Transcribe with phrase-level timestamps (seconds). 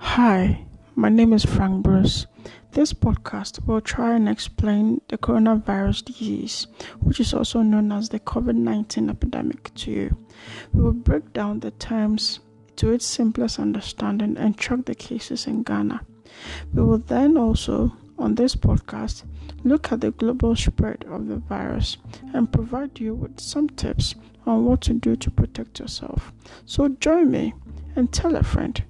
[0.00, 2.28] Hi, my name is Frank Bruce.
[2.70, 6.68] This podcast will try and explain the coronavirus disease,
[7.00, 10.16] which is also known as the COVID 19 epidemic, to you.
[10.72, 12.38] We will break down the terms
[12.76, 16.00] to its simplest understanding and track the cases in Ghana.
[16.72, 19.24] We will then also, on this podcast,
[19.64, 21.96] look at the global spread of the virus
[22.34, 24.14] and provide you with some tips
[24.46, 26.32] on what to do to protect yourself.
[26.66, 27.52] So join me
[27.96, 28.80] and tell a friend